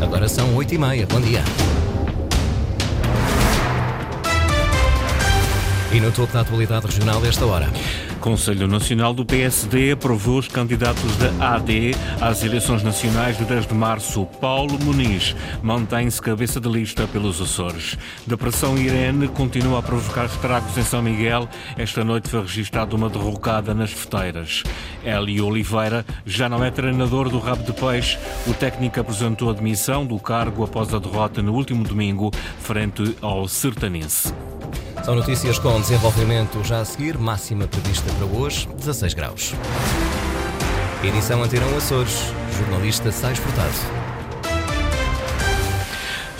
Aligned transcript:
Agora 0.00 0.28
são 0.28 0.54
oito 0.56 0.74
e 0.74 0.78
meia. 0.78 1.06
Bom 1.06 1.20
dia. 1.20 1.42
E 5.92 6.00
no 6.00 6.10
topo 6.10 6.32
da 6.32 6.40
atualidade 6.40 6.86
regional 6.86 7.20
desta 7.20 7.46
hora. 7.46 7.68
Conselho 8.24 8.66
Nacional 8.66 9.12
do 9.12 9.22
PSD 9.22 9.92
aprovou 9.92 10.38
os 10.38 10.48
candidatos 10.48 11.14
da 11.18 11.56
AD 11.56 11.90
às 12.22 12.42
eleições 12.42 12.82
nacionais 12.82 13.36
de 13.36 13.44
10 13.44 13.66
de 13.66 13.74
março. 13.74 14.24
Paulo 14.40 14.82
Muniz 14.82 15.36
mantém-se 15.62 16.22
cabeça 16.22 16.58
de 16.58 16.66
lista 16.66 17.06
pelos 17.06 17.38
Açores. 17.38 17.98
Depressão 18.26 18.78
Irene 18.78 19.28
continua 19.28 19.80
a 19.80 19.82
provocar 19.82 20.24
estragos 20.24 20.74
em 20.78 20.82
São 20.82 21.02
Miguel. 21.02 21.46
Esta 21.76 22.02
noite 22.02 22.30
foi 22.30 22.40
registrada 22.40 22.96
uma 22.96 23.10
derrocada 23.10 23.74
nas 23.74 23.92
feteiras. 23.92 24.62
Hélio 25.04 25.44
Oliveira 25.44 26.02
já 26.24 26.48
não 26.48 26.64
é 26.64 26.70
treinador 26.70 27.28
do 27.28 27.38
Rabo 27.38 27.62
de 27.62 27.74
Peixe. 27.74 28.16
O 28.46 28.54
técnico 28.54 29.00
apresentou 29.00 29.50
a 29.50 29.52
demissão 29.52 30.06
do 30.06 30.18
cargo 30.18 30.64
após 30.64 30.94
a 30.94 30.98
derrota 30.98 31.42
no 31.42 31.52
último 31.52 31.84
domingo 31.84 32.30
frente 32.58 33.14
ao 33.20 33.46
Sertanense. 33.46 34.32
São 35.04 35.14
notícias 35.14 35.58
com 35.58 35.78
desenvolvimento 35.78 36.64
já 36.64 36.80
a 36.80 36.84
seguir, 36.84 37.18
máxima 37.18 37.66
prevista 37.68 38.10
para 38.14 38.24
hoje, 38.24 38.66
16 38.68 39.12
graus. 39.12 39.52
Edição 41.02 41.42
Anteirão 41.42 41.76
Açores, 41.76 42.32
jornalista 42.58 43.12
Sais 43.12 43.36
Furtado. 43.36 44.03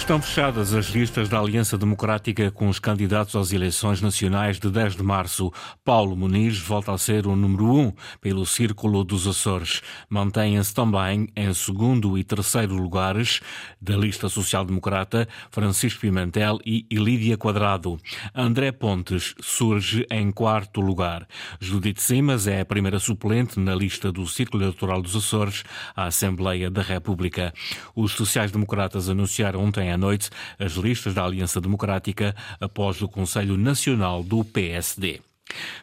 Estão 0.05 0.21
fechadas 0.21 0.75
as 0.75 0.89
listas 0.89 1.31
da 1.31 1.41
Aliança 1.41 1.79
Democrática 1.79 2.51
com 2.51 2.69
os 2.69 2.79
candidatos 2.79 3.35
às 3.35 3.55
eleições 3.55 4.03
nacionais 4.03 4.61
de 4.61 4.71
10 4.71 4.97
de 4.97 5.03
março. 5.03 5.51
Paulo 5.83 6.15
Muniz 6.15 6.59
volta 6.59 6.93
a 6.93 6.99
ser 6.99 7.27
o 7.27 7.35
número 7.35 7.75
um 7.75 7.91
pelo 8.21 8.45
Círculo 8.45 9.03
dos 9.03 9.27
Açores. 9.27 9.81
Mantêm-se 10.11 10.75
também 10.75 11.27
em 11.35 11.55
segundo 11.55 12.19
e 12.19 12.23
terceiro 12.23 12.75
lugares 12.75 13.41
da 13.81 13.97
lista 13.97 14.29
social-democrata 14.29 15.27
Francisco 15.51 16.03
Pimentel 16.03 16.59
e 16.67 16.87
Ilídia 16.91 17.39
Quadrado. 17.39 17.99
André 18.35 18.73
Pontes 18.73 19.35
surge 19.41 20.07
em 20.11 20.31
quarto 20.31 20.83
lugar. 20.83 21.27
Judite 21.59 22.03
Simas 22.03 22.47
é 22.47 22.61
a 22.61 22.67
primeira 22.67 22.99
suplente 22.99 23.59
na 23.59 23.75
lista 23.75 24.13
do 24.13 24.27
Círculo 24.27 24.65
Eleitoral 24.65 25.01
dos 25.01 25.17
Açores 25.17 25.65
à 25.97 26.05
Assembleia 26.05 26.71
da 26.71 26.83
República. 26.83 27.55
Os 27.97 28.13
sociais-democratas 28.13 29.09
anunciaram 29.09 29.65
ontem 29.65 29.94
à 29.95 29.97
noite 29.97 30.31
as 30.59 30.73
listas 30.73 31.15
da 31.15 31.25
Aliança 31.25 31.61
Democrática 31.61 32.35
após 32.61 33.01
o 33.01 33.09
Conselho 33.09 33.57
Nacional 33.57 34.23
do 34.23 34.45
PSD. 34.45 35.21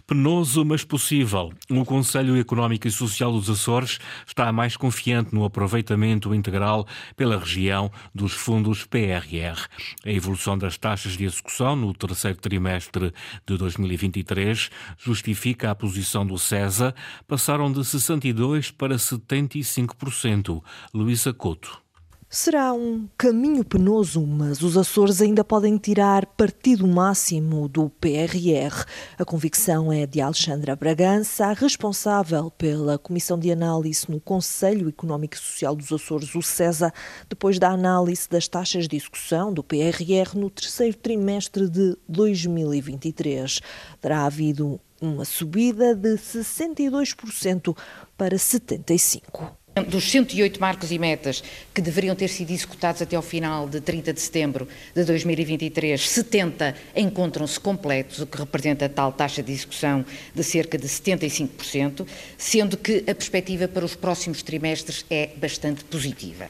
Penoso, 0.07 0.65
mas 0.65 0.83
possível. 0.83 1.53
O 1.69 1.85
Conselho 1.85 2.37
Económico 2.37 2.87
e 2.87 2.91
Social 2.91 3.31
dos 3.31 3.49
Açores 3.49 3.99
está 4.25 4.51
mais 4.51 4.75
confiante 4.75 5.33
no 5.33 5.45
aproveitamento 5.45 6.33
integral 6.33 6.87
pela 7.15 7.37
região 7.37 7.91
dos 8.13 8.33
fundos 8.33 8.83
PRR. 8.83 9.67
A 10.05 10.09
evolução 10.09 10.57
das 10.57 10.77
taxas 10.77 11.13
de 11.13 11.25
execução 11.25 11.75
no 11.75 11.93
terceiro 11.93 12.39
trimestre 12.39 13.13
de 13.45 13.57
2023 13.57 14.69
justifica 14.97 15.71
a 15.71 15.75
posição 15.75 16.25
do 16.25 16.37
CESA, 16.37 16.93
passaram 17.27 17.71
de 17.71 17.79
62% 17.79 18.73
para 18.75 18.95
75%. 18.95 20.61
Luísa 20.93 21.31
Couto. 21.31 21.81
Será 22.33 22.71
um 22.73 23.09
caminho 23.17 23.61
penoso, 23.61 24.25
mas 24.25 24.61
os 24.61 24.77
Açores 24.77 25.21
ainda 25.21 25.43
podem 25.43 25.77
tirar 25.77 26.25
partido 26.25 26.87
máximo 26.87 27.67
do 27.67 27.89
PRR. 27.89 28.85
A 29.19 29.25
convicção 29.25 29.91
é 29.91 30.07
de 30.07 30.21
Alexandra 30.21 30.73
Bragança, 30.73 31.51
responsável 31.51 32.49
pela 32.49 32.97
Comissão 32.97 33.37
de 33.37 33.51
Análise 33.51 34.09
no 34.09 34.21
Conselho 34.21 34.87
Económico 34.87 35.35
e 35.35 35.39
Social 35.39 35.75
dos 35.75 35.91
Açores, 35.91 36.33
o 36.33 36.41
CESA, 36.41 36.93
depois 37.27 37.59
da 37.59 37.67
análise 37.67 38.29
das 38.29 38.47
taxas 38.47 38.87
de 38.87 38.95
execução 38.95 39.53
do 39.53 39.61
PRR 39.61 40.33
no 40.33 40.49
terceiro 40.49 40.95
trimestre 40.95 41.67
de 41.67 41.97
2023. 42.07 43.59
Terá 43.99 44.23
havido 44.23 44.79
uma 45.01 45.25
subida 45.25 45.93
de 45.93 46.15
62% 46.15 47.75
para 48.15 48.37
75%. 48.37 49.51
Dos 49.87 50.11
108 50.11 50.59
marcos 50.59 50.91
e 50.91 50.99
metas 50.99 51.41
que 51.73 51.81
deveriam 51.81 52.13
ter 52.13 52.27
sido 52.27 52.51
executados 52.51 53.01
até 53.01 53.15
ao 53.15 53.21
final 53.21 53.69
de 53.69 53.79
30 53.79 54.11
de 54.11 54.19
setembro 54.19 54.67
de 54.93 55.05
2023, 55.05 56.09
70 56.09 56.75
encontram-se 56.93 57.57
completos, 57.57 58.19
o 58.19 58.27
que 58.27 58.37
representa 58.37 58.89
tal 58.89 59.13
taxa 59.13 59.41
de 59.41 59.53
execução 59.53 60.05
de 60.35 60.43
cerca 60.43 60.77
de 60.77 60.87
75%, 60.87 62.05
sendo 62.37 62.75
que 62.75 63.05
a 63.09 63.15
perspectiva 63.15 63.65
para 63.65 63.85
os 63.85 63.95
próximos 63.95 64.43
trimestres 64.43 65.05
é 65.09 65.29
bastante 65.37 65.85
positiva. 65.85 66.49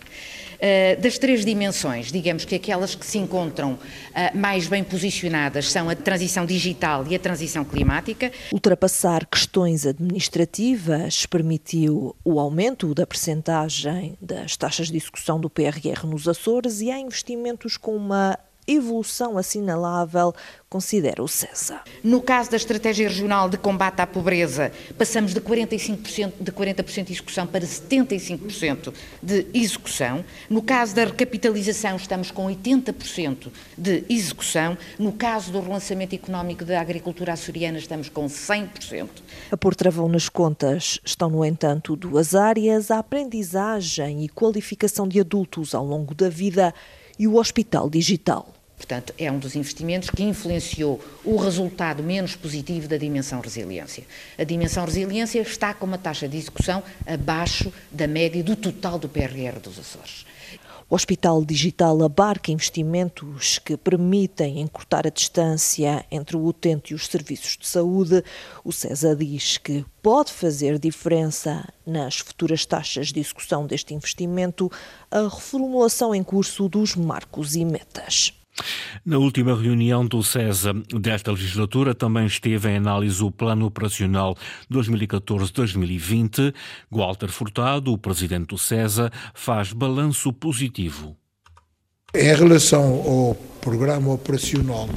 Eh, 0.64 0.96
das 0.98 1.18
três 1.18 1.44
dimensões, 1.44 2.12
digamos 2.12 2.46
que 2.46 2.54
aquelas 2.54 2.94
que 2.94 3.04
se 3.04 3.18
encontram 3.18 3.74
uh, 3.74 4.38
mais 4.38 4.68
bem 4.68 4.84
posicionadas 4.84 5.72
são 5.72 5.90
a 5.90 5.96
transição 5.96 6.46
digital 6.46 7.04
e 7.10 7.16
a 7.16 7.20
transição 7.20 7.66
climática. 7.66 8.32
Ultrapassar 8.54 9.26
questões 9.26 9.88
administrativas 9.88 11.26
permitiu 11.26 12.16
o 12.24 12.40
aumento 12.40 12.94
da 12.94 13.08
percentagem 13.08 14.16
das 14.22 14.56
taxas 14.56 14.92
de 14.92 14.98
execução 14.98 15.40
do 15.40 15.50
PRR 15.50 16.06
nos 16.06 16.28
Açores 16.28 16.80
e 16.80 16.92
há 16.92 17.00
investimentos 17.00 17.76
com 17.76 17.96
uma 17.96 18.38
evolução 18.68 19.38
assinalável, 19.38 20.34
considera 20.70 21.22
o 21.22 21.28
CESA. 21.28 21.82
No 22.02 22.22
caso 22.22 22.50
da 22.52 22.56
Estratégia 22.56 23.10
Regional 23.10 23.50
de 23.50 23.58
Combate 23.58 24.00
à 24.00 24.08
Pobreza, 24.08 24.72
passamos 24.98 25.34
de 25.34 25.42
45% 25.42 26.32
de 26.40 26.52
40% 26.52 27.04
de 27.04 27.12
execução 27.12 27.46
para 27.46 27.66
75% 27.66 28.94
de 29.22 29.48
execução. 29.54 30.24
No 30.50 30.62
caso 30.62 30.96
da 30.96 31.04
recapitalização, 31.04 31.98
estamos 31.98 32.32
com 32.32 32.46
80% 32.48 33.52
de 33.78 34.06
execução. 34.10 34.78
No 34.98 35.12
caso 35.12 35.52
do 35.52 35.60
relançamento 35.60 36.16
económico 36.16 36.64
da 36.64 36.80
agricultura 36.80 37.34
açoriana, 37.34 37.78
estamos 37.78 38.08
com 38.08 38.28
100%. 38.28 39.10
A 39.52 39.58
pôr 39.58 39.76
travão 39.76 40.08
nas 40.08 40.30
contas 40.30 41.00
estão, 41.04 41.30
no 41.30 41.44
entanto, 41.44 41.98
duas 41.98 42.34
áreas: 42.34 42.92
a 42.92 43.00
aprendizagem 43.00 44.24
e 44.24 44.30
qualificação 44.30 45.06
de 45.06 45.20
adultos 45.20 45.76
ao 45.76 45.86
longo 45.86 46.16
da 46.16 46.30
vida 46.30 46.74
e 47.18 47.28
o 47.28 47.36
Hospital 47.36 47.90
Digital. 47.90 48.54
Portanto, 48.82 49.14
é 49.16 49.32
um 49.32 49.38
dos 49.38 49.56
investimentos 49.56 50.10
que 50.10 50.24
influenciou 50.24 51.00
o 51.24 51.36
resultado 51.36 52.02
menos 52.02 52.36
positivo 52.36 52.88
da 52.88 52.98
dimensão 52.98 53.40
resiliência. 53.40 54.04
A 54.40 54.44
dimensão 54.44 54.86
resiliência 54.86 55.40
está 55.40 55.72
com 55.72 55.86
uma 55.86 56.00
taxa 56.00 56.28
de 56.28 56.36
execução 56.36 56.84
abaixo 57.06 57.72
da 57.92 58.08
média 58.08 58.44
do 58.44 58.56
total 58.56 58.98
do 58.98 59.08
PRR 59.08 59.60
dos 59.62 59.78
Açores. 59.78 60.26
O 60.92 60.96
Hospital 60.96 61.46
Digital 61.46 62.04
abarca 62.04 62.52
investimentos 62.52 63.58
que 63.60 63.78
permitem 63.78 64.60
encurtar 64.60 65.08
a 65.08 65.10
distância 65.10 66.06
entre 66.12 66.36
o 66.36 66.46
utente 66.46 66.92
e 66.92 66.94
os 66.94 67.08
serviços 67.08 67.56
de 67.58 67.66
saúde. 67.66 68.22
O 68.62 68.74
CESA 68.74 69.16
diz 69.16 69.58
que 69.58 69.86
pode 70.02 70.34
fazer 70.34 70.78
diferença 70.78 71.66
nas 71.88 72.18
futuras 72.18 72.66
taxas 72.66 73.14
de 73.14 73.22
execução 73.22 73.66
deste 73.66 73.94
investimento 73.94 74.70
a 75.10 75.22
reformulação 75.22 76.14
em 76.14 76.22
curso 76.22 76.68
dos 76.68 76.94
marcos 76.94 77.56
e 77.56 77.64
metas. 77.64 78.41
Na 79.06 79.18
última 79.18 79.56
reunião 79.56 80.06
do 80.06 80.22
CESA 80.24 80.74
desta 81.00 81.32
legislatura 81.32 81.96
também 81.96 82.26
esteve 82.26 82.70
em 82.70 82.78
análise 82.78 83.24
o 83.24 83.32
Plano 83.32 83.66
Operacional 83.66 84.38
2014-2020. 84.72 86.54
Walter 86.90 87.30
Furtado, 87.30 87.92
o 87.92 87.98
presidente 87.98 88.48
do 88.48 88.58
CESA, 88.58 89.12
faz 89.34 89.74
balanço 89.74 90.32
positivo. 90.34 91.16
Em 92.14 92.36
relação 92.36 92.84
ao 92.84 93.36
Programa 93.62 94.14
Operacional 94.14 94.90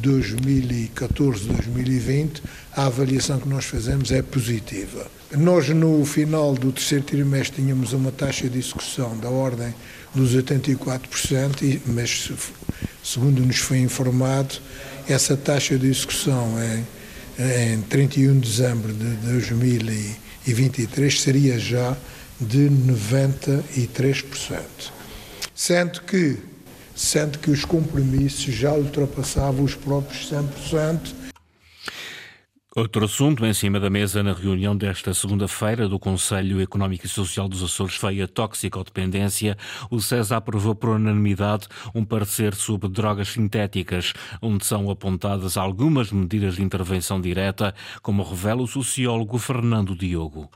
2014-2020, 0.00 2.42
a 2.72 2.86
avaliação 2.86 3.40
que 3.40 3.48
nós 3.48 3.64
fazemos 3.64 4.12
é 4.12 4.22
positiva. 4.22 5.10
Nós, 5.36 5.68
no 5.68 6.04
final 6.04 6.54
do 6.54 6.72
terceiro 6.72 7.04
trimestre, 7.04 7.62
tínhamos 7.62 7.92
uma 7.92 8.10
taxa 8.10 8.48
de 8.48 8.58
execução 8.58 9.16
da 9.18 9.30
ordem 9.30 9.72
dos 10.14 10.34
84%, 10.34 11.80
mas 11.86 12.32
segundo 13.12 13.44
nos 13.44 13.56
foi 13.56 13.78
informado, 13.78 14.54
essa 15.08 15.36
taxa 15.36 15.76
de 15.76 15.88
execução 15.88 16.54
em, 16.62 16.86
em 17.74 17.82
31 17.82 18.38
de 18.38 18.48
dezembro 18.48 18.92
de 18.92 19.16
2023 19.16 21.20
seria 21.20 21.58
já 21.58 21.96
de 22.40 22.70
93%. 22.70 24.60
Sendo 25.52 26.02
que, 26.02 26.36
sendo 26.94 27.40
que 27.40 27.50
os 27.50 27.64
compromissos 27.64 28.54
já 28.54 28.72
ultrapassavam 28.72 29.64
os 29.64 29.74
próprios 29.74 30.30
100%, 30.30 31.12
Outro 32.76 33.04
assunto 33.04 33.44
em 33.44 33.52
cima 33.52 33.80
da 33.80 33.90
mesa 33.90 34.22
na 34.22 34.32
reunião 34.32 34.76
desta 34.76 35.12
segunda-feira 35.12 35.88
do 35.88 35.98
Conselho 35.98 36.62
Económico 36.62 37.04
e 37.04 37.08
Social 37.08 37.48
dos 37.48 37.64
Açores 37.64 37.96
foi 37.96 38.22
a 38.22 38.28
toxicodependência. 38.28 39.58
O 39.90 40.00
CESA 40.00 40.36
aprovou 40.36 40.76
por 40.76 40.90
unanimidade 40.90 41.66
um 41.92 42.04
parecer 42.04 42.54
sobre 42.54 42.88
drogas 42.88 43.30
sintéticas, 43.30 44.12
onde 44.40 44.64
são 44.64 44.88
apontadas 44.88 45.56
algumas 45.56 46.12
medidas 46.12 46.54
de 46.54 46.62
intervenção 46.62 47.20
direta, 47.20 47.74
como 48.02 48.22
revela 48.22 48.62
o 48.62 48.68
sociólogo 48.68 49.36
Fernando 49.36 49.96
Diogo. 49.96 50.48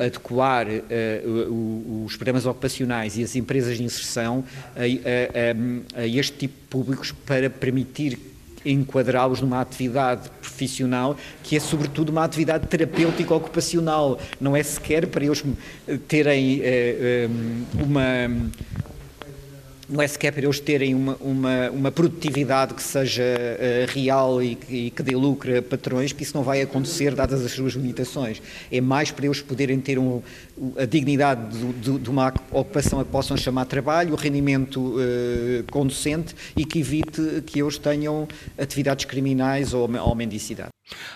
adequar 0.00 0.66
uh, 0.66 2.04
os 2.04 2.16
programas 2.16 2.46
ocupacionais 2.46 3.16
e 3.16 3.22
as 3.22 3.36
empresas 3.36 3.76
de 3.76 3.84
inserção 3.84 4.44
a, 4.74 4.80
a, 4.80 6.00
a, 6.00 6.06
este 6.08 6.36
tipo 6.36 6.54
de 6.54 6.66
públicos 6.68 7.12
para 7.12 7.48
permitir 7.48 8.33
enquadrá-los 8.64 9.40
numa 9.40 9.60
atividade 9.60 10.30
profissional 10.40 11.16
que 11.42 11.56
é 11.56 11.60
sobretudo 11.60 12.10
uma 12.10 12.24
atividade 12.24 12.66
terapêutica 12.66 13.34
ocupacional, 13.34 14.18
não 14.40 14.56
é 14.56 14.62
sequer 14.62 15.06
para 15.06 15.24
eles 15.24 15.44
terem 16.08 16.60
uh, 16.60 17.82
uma 17.84 18.50
não 19.88 20.00
é 20.02 20.06
sequer 20.06 20.32
para 20.32 20.42
eles 20.42 20.60
terem 20.60 20.94
uma, 20.94 21.16
uma, 21.20 21.70
uma 21.70 21.92
produtividade 21.92 22.74
que 22.74 22.82
seja 22.82 23.22
uh, 23.22 23.92
real 23.92 24.42
e 24.42 24.54
que, 24.54 24.74
e 24.86 24.90
que, 24.90 25.02
dê 25.02 25.14
lucro 25.14 25.58
a 25.58 25.62
patrões, 25.62 26.12
que 26.12 26.22
isso 26.22 26.34
não 26.34 26.42
vai 26.42 26.62
acontecer 26.62 27.14
dadas 27.14 27.44
as 27.44 27.52
suas 27.52 27.74
limitações. 27.74 28.40
É 28.72 28.80
mais 28.80 29.10
para 29.10 29.26
eles 29.26 29.40
poderem 29.40 29.78
ter 29.80 29.98
um, 29.98 30.22
a 30.78 30.84
dignidade 30.84 31.58
do, 31.58 31.72
do, 31.72 31.98
de 31.98 32.10
uma 32.10 32.32
ocupação 32.50 33.00
a 33.00 33.04
que 33.04 33.10
possam 33.10 33.36
chamar 33.36 33.64
trabalho, 33.66 34.12
o 34.12 34.16
rendimento 34.16 34.80
uh, 34.80 35.64
conducente 35.70 36.34
e 36.56 36.64
que 36.64 36.78
evite 36.78 37.42
que 37.46 37.60
eles 37.60 37.78
tenham 37.78 38.28
atividades 38.58 39.04
criminais 39.04 39.74
ou, 39.74 39.90
ou 39.90 40.14
mendicidade. 40.14 40.70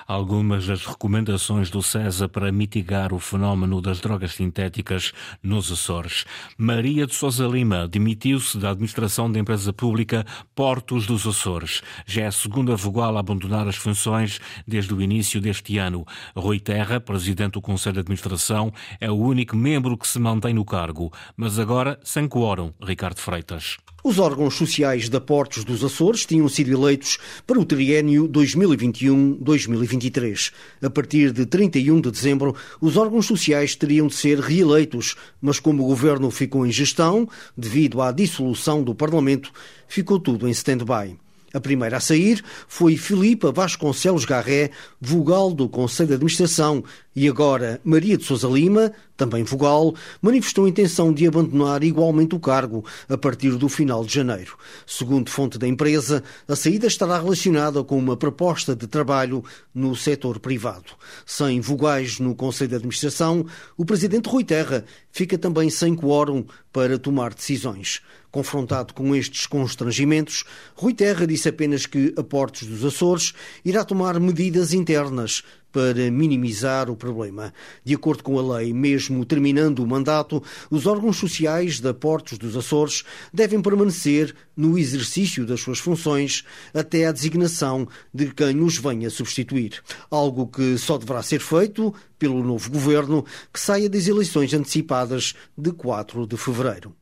Algumas 0.06 0.66
das 0.66 0.86
recomendações 0.86 1.68
do 1.68 1.82
CESA 1.82 2.26
para 2.26 2.50
mitigar 2.50 3.12
o 3.12 3.18
fenómeno 3.18 3.82
das 3.82 4.00
drogas 4.00 4.32
sintéticas 4.32 5.12
nos 5.42 5.70
Açores. 5.70 6.24
Maria 6.56 7.06
de 7.06 7.14
Sousa 7.14 7.46
Lima 7.46 7.86
demitiu-se 7.86 8.56
da 8.56 8.70
administração 8.70 9.30
da 9.30 9.38
empresa 9.38 9.70
pública 9.70 10.24
Portos 10.54 11.06
dos 11.06 11.26
Açores. 11.26 11.82
Já 12.06 12.22
é 12.22 12.26
a 12.26 12.32
segunda 12.32 12.74
vogal 12.74 13.16
a 13.16 13.20
abandonar 13.20 13.68
as 13.68 13.76
funções 13.76 14.40
desde 14.66 14.94
o 14.94 15.02
início 15.02 15.40
deste 15.40 15.76
ano. 15.76 16.06
Rui 16.34 16.58
Terra, 16.58 16.98
presidente 16.98 17.52
do 17.52 17.60
Conselho 17.60 17.94
de 17.94 18.00
Administração, 18.00 18.72
é 18.98 19.10
o 19.10 19.27
único 19.28 19.56
membro 19.56 19.96
que 19.96 20.08
se 20.08 20.18
mantém 20.18 20.52
no 20.52 20.64
cargo, 20.64 21.12
mas 21.36 21.58
agora 21.58 21.98
sem 22.02 22.28
quórum, 22.28 22.72
Ricardo 22.82 23.18
Freitas. 23.18 23.78
Os 24.02 24.18
órgãos 24.20 24.54
sociais 24.54 25.08
da 25.08 25.20
Portos 25.20 25.64
dos 25.64 25.82
Açores 25.82 26.24
tinham 26.24 26.48
sido 26.48 26.70
eleitos 26.70 27.18
para 27.46 27.58
o 27.58 27.64
triênio 27.64 28.28
2021-2023. 28.28 30.52
A 30.80 30.88
partir 30.88 31.32
de 31.32 31.44
31 31.44 32.00
de 32.00 32.08
dezembro, 32.10 32.54
os 32.80 32.96
órgãos 32.96 33.26
sociais 33.26 33.74
teriam 33.74 34.06
de 34.06 34.14
ser 34.14 34.38
reeleitos, 34.38 35.16
mas 35.40 35.58
como 35.58 35.82
o 35.82 35.88
governo 35.88 36.30
ficou 36.30 36.64
em 36.64 36.70
gestão, 36.70 37.28
devido 37.56 38.00
à 38.00 38.12
dissolução 38.12 38.84
do 38.84 38.94
Parlamento, 38.94 39.50
ficou 39.88 40.20
tudo 40.20 40.46
em 40.46 40.52
stand-by. 40.52 41.18
A 41.52 41.60
primeira 41.60 41.96
a 41.96 42.00
sair 42.00 42.44
foi 42.68 42.96
Filipa 42.96 43.50
Vasconcelos 43.50 44.26
Garré, 44.26 44.70
vogal 45.00 45.52
do 45.52 45.66
Conselho 45.66 46.08
de 46.08 46.14
Administração, 46.14 46.84
e 47.18 47.28
agora 47.28 47.80
Maria 47.82 48.16
de 48.16 48.22
Sousa 48.22 48.46
Lima, 48.46 48.92
também 49.16 49.42
vogal, 49.42 49.92
manifestou 50.22 50.68
intenção 50.68 51.12
de 51.12 51.26
abandonar 51.26 51.82
igualmente 51.82 52.36
o 52.36 52.38
cargo 52.38 52.84
a 53.08 53.18
partir 53.18 53.56
do 53.56 53.68
final 53.68 54.04
de 54.04 54.14
janeiro. 54.14 54.56
Segundo 54.86 55.28
fonte 55.28 55.58
da 55.58 55.66
empresa, 55.66 56.22
a 56.46 56.54
saída 56.54 56.86
estará 56.86 57.18
relacionada 57.18 57.82
com 57.82 57.98
uma 57.98 58.16
proposta 58.16 58.76
de 58.76 58.86
trabalho 58.86 59.42
no 59.74 59.96
setor 59.96 60.38
privado. 60.38 60.92
Sem 61.26 61.60
vogais 61.60 62.20
no 62.20 62.36
Conselho 62.36 62.70
de 62.70 62.76
Administração, 62.76 63.44
o 63.76 63.84
presidente 63.84 64.28
Rui 64.28 64.44
Terra 64.44 64.84
fica 65.10 65.36
também 65.36 65.68
sem 65.70 65.96
quórum 65.96 66.44
para 66.72 67.00
tomar 67.00 67.34
decisões. 67.34 68.00
Confrontado 68.30 68.94
com 68.94 69.16
estes 69.16 69.46
constrangimentos, 69.46 70.44
Rui 70.76 70.94
Terra 70.94 71.26
disse 71.26 71.48
apenas 71.48 71.86
que 71.86 72.14
a 72.16 72.22
Portos 72.22 72.68
dos 72.68 72.84
Açores 72.84 73.32
irá 73.64 73.84
tomar 73.84 74.20
medidas 74.20 74.72
internas 74.72 75.42
para 75.72 76.10
minimizar 76.10 76.90
o 76.90 76.96
problema. 76.96 77.52
De 77.84 77.94
acordo 77.94 78.22
com 78.22 78.38
a 78.38 78.58
lei, 78.58 78.72
mesmo 78.72 79.24
terminando 79.24 79.80
o 79.80 79.86
mandato, 79.86 80.42
os 80.70 80.86
órgãos 80.86 81.16
sociais 81.16 81.80
da 81.80 81.92
Portos 81.92 82.38
dos 82.38 82.56
Açores 82.56 83.04
devem 83.32 83.60
permanecer 83.60 84.34
no 84.56 84.78
exercício 84.78 85.46
das 85.46 85.60
suas 85.60 85.78
funções 85.78 86.44
até 86.74 87.06
a 87.06 87.12
designação 87.12 87.86
de 88.12 88.32
quem 88.32 88.60
os 88.60 88.78
venha 88.78 89.10
substituir. 89.10 89.82
Algo 90.10 90.46
que 90.46 90.76
só 90.78 90.98
deverá 90.98 91.22
ser 91.22 91.40
feito 91.40 91.94
pelo 92.18 92.42
novo 92.42 92.70
governo 92.70 93.24
que 93.52 93.60
saia 93.60 93.88
das 93.88 94.06
eleições 94.06 94.52
antecipadas 94.52 95.34
de 95.56 95.72
4 95.72 96.26
de 96.26 96.36
fevereiro. 96.36 96.94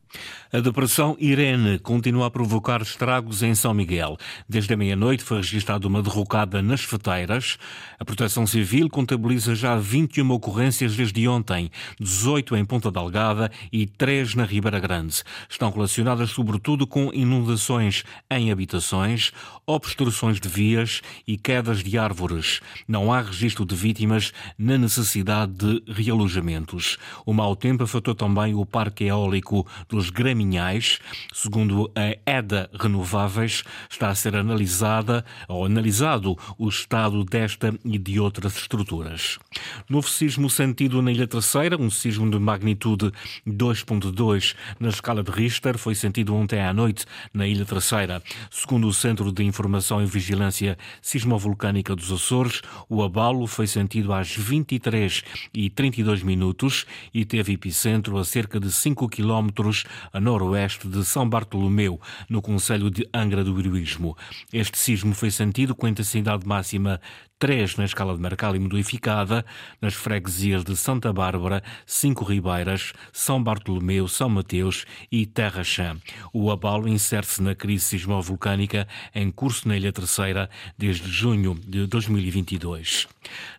A 0.51 0.59
depressão 0.59 1.17
Irene 1.19 1.77
continua 1.77 2.27
a 2.27 2.31
provocar 2.31 2.81
estragos 2.81 3.43
em 3.43 3.53
São 3.53 3.73
Miguel. 3.73 4.17
Desde 4.47 4.73
a 4.73 4.77
meia-noite 4.77 5.23
foi 5.23 5.37
registrada 5.37 5.87
uma 5.87 6.01
derrocada 6.01 6.61
nas 6.61 6.81
feteiras. 6.81 7.57
A 7.99 8.05
Proteção 8.05 8.47
Civil 8.47 8.89
contabiliza 8.89 9.53
já 9.53 9.75
21 9.75 10.31
ocorrências 10.31 10.95
desde 10.95 11.27
ontem, 11.27 11.69
18 11.99 12.55
em 12.55 12.63
Ponta 12.63 12.89
Delgada 12.89 13.51
e 13.71 13.85
3 13.85 14.35
na 14.35 14.45
Ribeira 14.45 14.79
Grande. 14.79 15.21
Estão 15.49 15.69
relacionadas 15.69 16.29
sobretudo 16.29 16.87
com 16.87 17.11
inundações 17.13 18.03
em 18.31 18.51
habitações, 18.51 19.31
obstruções 19.65 20.39
de 20.39 20.47
vias 20.47 21.01
e 21.27 21.37
quedas 21.37 21.83
de 21.83 21.97
árvores. 21.97 22.61
Não 22.87 23.11
há 23.11 23.21
registro 23.21 23.65
de 23.65 23.75
vítimas 23.75 24.31
na 24.57 24.77
necessidade 24.77 25.06
de 25.49 25.83
realojamentos. 25.87 26.97
O 27.25 27.33
mau 27.33 27.55
tempo 27.55 27.83
afetou 27.83 28.13
também 28.13 28.53
o 28.53 28.65
parque 28.65 29.05
eólico 29.05 29.65
dos 29.87 30.09
Graminhais. 30.09 30.99
Segundo 31.33 31.91
a 31.95 32.17
EDA 32.29 32.69
Renováveis, 32.73 33.63
está 33.89 34.09
a 34.09 34.15
ser 34.15 34.35
analisada 34.35 35.23
ou 35.47 35.65
analisado 35.65 36.37
o 36.57 36.67
estado 36.67 37.23
desta 37.23 37.73
e 37.85 37.97
de 37.97 38.19
outras 38.19 38.57
estruturas. 38.57 39.39
Novo 39.89 40.09
sismo 40.09 40.49
sentido 40.49 41.01
na 41.01 41.11
Ilha 41.11 41.27
Terceira, 41.27 41.77
um 41.79 41.89
sismo 41.89 42.29
de 42.29 42.37
magnitude 42.39 43.11
2.2 43.47 44.55
na 44.79 44.89
escala 44.89 45.23
de 45.23 45.31
Richter, 45.31 45.77
foi 45.77 45.95
sentido 45.95 46.35
ontem 46.35 46.59
à 46.59 46.73
noite 46.73 47.05
na 47.33 47.47
Ilha 47.47 47.65
Terceira. 47.65 48.21
Segundo 48.51 48.87
o 48.87 48.93
Centro 48.93 49.31
de 49.31 49.43
Informação 49.43 50.01
e 50.01 50.05
Vigilância 50.05 50.77
Sismovolcânica 51.01 51.95
dos 51.95 52.11
Açores, 52.11 52.61
o 52.89 53.03
abalo 53.03 53.47
foi 53.47 53.67
sentido 53.67 54.13
às 54.13 54.35
23 54.97 55.23
e 55.53 55.69
32 55.69 56.23
minutos 56.23 56.85
e 57.13 57.23
teve 57.23 57.53
epicentro 57.53 58.17
a 58.17 58.25
cerca 58.25 58.59
de 58.59 58.71
5 58.71 59.07
quilómetros 59.07 59.85
a 60.11 60.19
noroeste 60.19 60.87
de 60.87 61.05
São 61.05 61.29
Bartolomeu, 61.29 62.01
no 62.27 62.41
Conselho 62.41 62.89
de 62.89 63.07
Angra 63.13 63.43
do 63.43 63.57
Heroísmo. 63.59 64.17
Este 64.51 64.77
sismo 64.77 65.13
foi 65.13 65.29
sentido 65.29 65.75
com 65.75 65.87
intensidade 65.87 66.45
máxima 66.45 66.99
3 67.39 67.77
na 67.77 67.85
escala 67.85 68.15
de 68.15 68.19
Mercalli 68.19 68.57
modificada, 68.57 69.45
nas 69.79 69.93
freguesias 69.93 70.63
de 70.63 70.75
Santa 70.75 71.13
Bárbara, 71.13 71.61
Cinco 71.85 72.25
Ribeiras, 72.25 72.93
São 73.13 73.41
Bartolomeu, 73.43 74.07
São 74.07 74.27
Mateus 74.27 74.85
e 75.11 75.23
Terra 75.27 75.63
Chã. 75.63 75.97
O 76.33 76.49
abalo 76.49 76.87
insere-se 76.87 77.43
na 77.43 77.53
crise 77.53 77.85
sismovolcânica 77.85 78.87
em 79.13 79.29
curso 79.29 79.67
na 79.67 79.77
Ilha 79.77 79.93
Terceira 79.93 80.49
desde 80.75 81.07
junho 81.07 81.53
de 81.63 81.85
2022. 81.85 83.07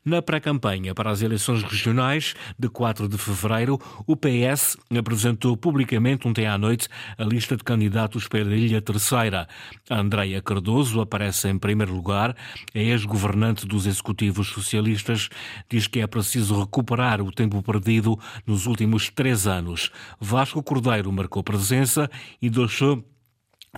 Na 0.04 0.20
pré-campanha 0.20 0.92
para 0.92 1.11
as 1.11 1.23
eleições 1.23 1.62
regionais 1.62 2.35
de 2.58 2.68
4 2.68 3.08
de 3.08 3.16
fevereiro, 3.16 3.78
o 4.06 4.16
PS 4.16 4.76
apresentou 4.97 5.56
publicamente 5.56 6.26
ontem 6.26 6.47
à 6.47 6.58
noite 6.58 6.88
a 7.16 7.23
lista 7.23 7.56
de 7.56 7.62
candidatos 7.62 8.26
para 8.26 8.40
a 8.40 8.56
Ilha 8.56 8.82
Terceira. 8.82 9.47
Andreia 9.88 10.42
Cardoso 10.42 11.00
aparece 11.00 11.49
em 11.49 11.58
primeiro 11.58 11.94
lugar, 11.94 12.35
é 12.75 12.82
ex-governante 12.82 13.67
dos 13.68 13.87
executivos 13.87 14.48
socialistas, 14.48 15.28
diz 15.70 15.87
que 15.87 16.00
é 16.00 16.06
preciso 16.06 16.58
recuperar 16.58 17.20
o 17.20 17.30
tempo 17.30 17.62
perdido 17.62 18.18
nos 18.46 18.66
últimos 18.66 19.10
três 19.10 19.46
anos. 19.46 19.92
Vasco 20.20 20.62
Cordeiro 20.62 21.12
marcou 21.12 21.44
presença 21.44 22.10
e 22.42 22.50
deixou 22.50 23.04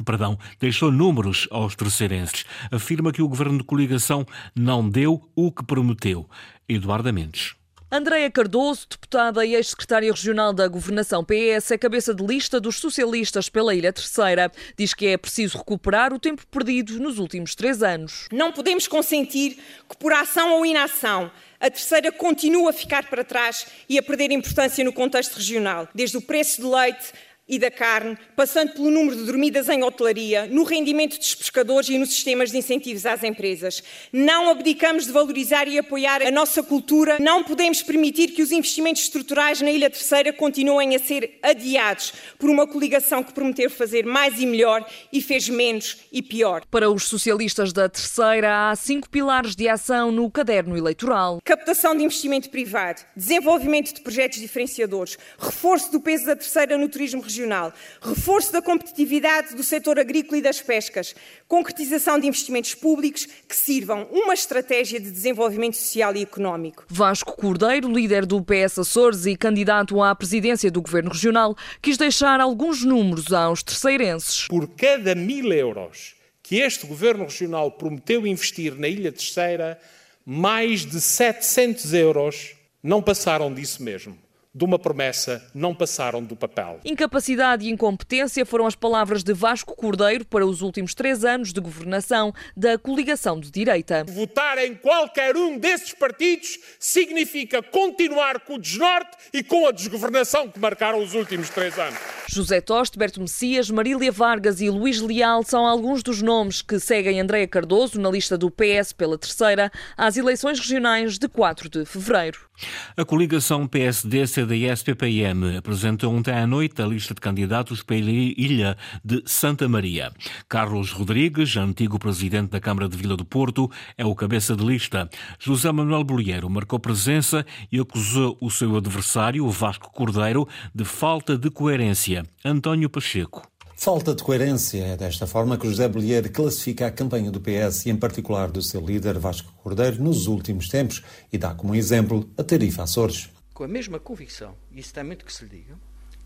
perdão, 0.05 0.39
deixou 0.59 0.91
números 0.91 1.47
aos 1.51 1.75
terceirenses. 1.75 2.47
Afirma 2.71 3.13
que 3.13 3.21
o 3.21 3.29
governo 3.29 3.59
de 3.59 3.65
coligação 3.65 4.25
não 4.55 4.89
deu 4.89 5.29
o 5.35 5.53
que 5.53 5.65
prometeu. 5.65 6.29
Eduardo 6.69 7.13
Mendes. 7.13 7.60
Andréa 7.93 8.31
Cardoso, 8.31 8.87
deputada 8.89 9.45
e 9.45 9.57
ex-secretária 9.57 10.13
regional 10.13 10.53
da 10.53 10.69
Governação 10.69 11.25
PS, 11.25 11.73
é 11.73 11.79
cabeça 11.79 12.15
de 12.15 12.25
lista 12.25 12.61
dos 12.61 12.77
socialistas 12.77 13.49
pela 13.49 13.75
Ilha 13.75 13.93
Terceira. 13.93 14.53
Diz 14.77 14.95
que 14.95 15.09
é 15.09 15.17
preciso 15.17 15.59
recuperar 15.59 16.13
o 16.13 16.19
tempo 16.21 16.47
perdido 16.47 17.01
nos 17.01 17.19
últimos 17.19 17.57
três 17.57 17.83
anos. 17.83 18.29
Não 18.31 18.53
podemos 18.53 18.87
consentir 18.87 19.59
que, 19.89 19.97
por 19.99 20.13
ação 20.13 20.53
ou 20.53 20.65
inação, 20.65 21.33
a 21.59 21.69
terceira 21.69 22.13
continue 22.13 22.69
a 22.69 22.73
ficar 22.73 23.11
para 23.11 23.25
trás 23.25 23.67
e 23.89 23.99
a 23.99 24.03
perder 24.05 24.31
importância 24.31 24.85
no 24.85 24.93
contexto 24.93 25.35
regional, 25.35 25.89
desde 25.93 26.17
o 26.17 26.23
preço 26.23 26.63
de 26.63 26.69
leite 26.69 27.13
e 27.51 27.59
da 27.59 27.71
carne, 27.71 28.17
passando 28.37 28.73
pelo 28.75 28.93
número 28.93 29.17
de 29.17 29.25
dormidas 29.25 29.69
em 29.69 29.83
hotelaria, 29.83 30.47
no 30.47 30.63
rendimento 30.63 31.19
dos 31.19 31.35
pescadores 31.35 31.89
e 31.89 31.99
nos 31.99 32.11
sistemas 32.11 32.53
de 32.53 32.59
incentivos 32.59 33.05
às 33.05 33.25
empresas. 33.25 33.83
Não 34.13 34.49
abdicamos 34.49 35.07
de 35.07 35.13
valorizar 35.13 35.67
e 35.67 35.77
apoiar 35.77 36.23
a 36.23 36.31
nossa 36.31 36.63
cultura, 36.63 37.19
não 37.19 37.43
podemos 37.43 37.83
permitir 37.83 38.29
que 38.29 38.41
os 38.41 38.53
investimentos 38.53 39.03
estruturais 39.03 39.61
na 39.61 39.71
Ilha 39.71 39.91
Terceira 39.91 40.33
continuem 40.33 40.95
a 40.95 41.01
ser 41.01 41.41
adiados 41.43 42.13
por 42.39 42.49
uma 42.49 42.69
coligação 42.69 43.25
que 43.25 43.35
prometeu 43.35 43.69
fazer 43.69 44.07
mais 44.07 44.41
e 44.41 44.47
melhor 44.47 44.89
e 45.13 45.21
fez 45.21 45.49
menos 45.49 45.97
e 46.13 46.23
pior. 46.23 46.63
Para 46.71 46.89
os 46.89 47.03
socialistas 47.05 47.73
da 47.73 47.89
Terceira, 47.89 48.71
há 48.71 48.77
cinco 48.77 49.11
pilares 49.11 49.57
de 49.57 49.69
ação 49.69 50.13
no 50.13 50.31
caderno 50.31 50.77
eleitoral: 50.77 51.41
captação 51.45 51.97
de 51.97 52.05
investimento 52.05 52.49
privado, 52.49 53.01
desenvolvimento 53.17 53.93
de 53.93 54.01
projetos 54.03 54.39
diferenciadores, 54.39 55.19
reforço 55.37 55.91
do 55.91 56.01
peso 56.01 56.27
da 56.27 56.37
Terceira 56.37 56.79
no 56.79 56.89
turismo 56.89 57.21
regional 57.21 57.40
regional, 57.41 57.73
reforço 58.01 58.53
da 58.53 58.61
competitividade 58.61 59.55
do 59.55 59.63
setor 59.63 59.99
agrícola 59.99 60.39
e 60.39 60.43
das 60.43 60.61
pescas, 60.61 61.15
concretização 61.49 62.19
de 62.19 62.27
investimentos 62.27 62.75
públicos 62.75 63.27
que 63.49 63.57
sirvam 63.57 64.07
uma 64.11 64.35
estratégia 64.35 65.01
de 65.01 65.11
desenvolvimento 65.11 65.77
social 65.77 66.15
e 66.15 66.23
económico. 66.23 66.85
Vasco 66.89 67.37
Cordeiro, 67.37 67.91
líder 67.91 68.27
do 68.27 68.43
PS 68.43 68.79
Açores 68.79 69.27
e 69.27 69.37
candidato 69.37 70.03
à 70.03 70.15
presidência 70.15 70.71
do 70.71 70.83
Governo 70.83 71.11
Regional, 71.11 71.57
quis 71.81 71.97
deixar 71.97 72.41
alguns 72.41 72.85
números 72.85 73.33
aos 73.33 73.63
terceirenses. 73.63 74.47
Por 74.49 74.69
cada 74.69 75.15
mil 75.15 75.53
euros 75.53 76.15
que 76.43 76.57
este 76.57 76.87
Governo 76.87 77.25
Regional 77.25 77.71
prometeu 77.71 78.27
investir 78.27 78.75
na 78.75 78.89
Ilha 78.89 79.13
Terceira, 79.13 79.81
mais 80.27 80.85
de 80.85 81.01
700 81.01 81.95
euros 81.95 82.55
não 82.83 83.01
passaram 83.01 83.53
disso 83.55 83.83
mesmo 83.83 84.19
de 84.53 84.65
uma 84.65 84.79
promessa 84.79 85.49
não 85.55 85.75
passaram 85.75 86.23
do 86.23 86.35
papel. 86.35 86.81
Incapacidade 86.85 87.67
e 87.67 87.71
incompetência 87.71 88.45
foram 88.45 88.67
as 88.67 88.75
palavras 88.75 89.23
de 89.23 89.33
Vasco 89.33 89.77
Cordeiro 89.77 90.25
para 90.25 90.45
os 90.45 90.61
últimos 90.61 90.93
três 90.93 91.25
anos 91.25 91.53
de 91.53 91.61
governação 91.61 92.33
da 92.57 92.77
coligação 92.77 93.39
de 93.39 93.51
direita. 93.51 94.05
Votar 94.09 94.59
em 94.59 94.75
qualquer 94.75 95.37
um 95.37 95.57
desses 95.57 95.95
partidos 95.95 96.59
significa 96.81 97.63
continuar 97.63 98.41
com 98.41 98.55
o 98.55 98.59
desnorte 98.59 99.17
e 99.33 99.43
com 99.43 99.69
a 99.69 99.73
desgovernação 99.73 100.49
que 100.49 100.59
marcaram 100.59 101.01
os 101.01 101.15
últimos 101.15 101.49
três 101.51 101.79
anos. 101.79 101.99
José 102.27 102.61
Toste, 102.61 102.99
Berto 102.99 103.21
Messias, 103.21 103.71
Marília 103.71 104.11
Vargas 104.11 104.61
e 104.61 104.69
Luís 104.69 105.01
Leal 105.01 105.45
são 105.45 105.65
alguns 105.65 106.03
dos 106.03 106.23
nomes 106.23 106.61
que 106.61 106.81
seguem 106.81 107.21
Andréa 107.21 107.47
Cardoso 107.47 108.01
na 108.01 108.11
lista 108.11 108.37
do 108.37 108.51
PS 108.51 108.93
pela 108.93 109.17
terceira 109.17 109.71
às 109.97 110.17
eleições 110.17 110.59
regionais 110.59 111.19
de 111.19 111.29
4 111.29 111.69
de 111.69 111.85
fevereiro. 111.85 112.50
A 112.97 113.05
coligação 113.05 113.67
PSD 113.67 114.27
CDS-PPM 114.27 115.57
apresentou 115.57 116.15
ontem 116.15 116.33
à 116.33 116.47
noite 116.47 116.81
a 116.83 116.87
lista 116.87 117.15
de 117.15 117.21
candidatos 117.21 117.83
pela 117.83 118.11
ilha 118.11 118.77
de 119.05 119.23
Santa 119.27 119.69
Maria. 119.69 120.13
Carlos 120.49 120.93
Rodrigues, 120.93 121.57
antigo 121.57 121.99
presidente 121.99 122.51
da 122.51 122.61
Câmara 122.61 122.89
de 122.89 122.97
Vila 122.97 123.17
do 123.17 123.25
Porto, 123.25 123.71
é 123.97 124.05
o 124.05 124.15
cabeça 124.15 124.55
de 124.57 124.65
lista. 124.65 125.09
José 125.39 125.71
Manuel 125.73 126.05
Bolheiro 126.05 126.49
marcou 126.51 126.79
presença 126.79 127.45
e 127.71 127.79
acusou 127.79 128.37
o 128.41 128.51
seu 128.51 128.77
adversário, 128.77 129.49
Vasco 129.51 129.91
Cordeiro, 129.91 130.49
de 130.75 130.85
falta 130.85 131.37
de 131.37 131.51
coerência. 131.51 132.25
António 132.45 132.91
Pacheco. 132.91 133.43
Falta 133.83 134.15
de 134.15 134.23
coerência. 134.23 134.85
É 134.85 134.95
desta 134.95 135.27
forma 135.27 135.57
que 135.57 135.67
José 135.67 135.89
Bolheiro 135.89 136.31
classifica 136.31 136.87
a 136.87 136.91
campanha 136.91 137.31
do 137.31 137.41
PS 137.41 137.87
e, 137.87 137.91
em 137.91 137.97
particular, 137.97 138.51
do 138.51 138.61
seu 138.61 138.79
líder 138.79 139.19
Vasco 139.19 139.51
Cordeiro 139.63 140.03
nos 140.03 140.27
últimos 140.27 140.69
tempos 140.69 141.03
e 141.33 141.39
dá 141.39 141.55
como 141.55 141.75
exemplo 141.75 142.29
a 142.37 142.45
tarifa 142.45 142.83
Açores 142.83 143.31
com 143.61 143.65
a 143.65 143.69
mesma 143.69 143.99
convicção, 143.99 144.55
e 144.73 144.81
isso 144.81 144.95
tem 144.95 145.05
muito 145.05 145.23
que 145.23 145.31
se 145.31 145.45
lhe 145.45 145.51
diga, 145.51 145.79